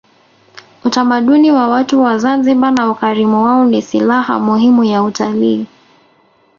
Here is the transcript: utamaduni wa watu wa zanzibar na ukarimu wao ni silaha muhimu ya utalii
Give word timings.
utamaduni 0.85 1.51
wa 1.51 1.67
watu 1.67 2.01
wa 2.01 2.17
zanzibar 2.17 2.71
na 2.71 2.91
ukarimu 2.91 3.43
wao 3.43 3.65
ni 3.65 3.81
silaha 3.81 4.39
muhimu 4.39 4.83
ya 4.83 5.03
utalii 5.03 5.65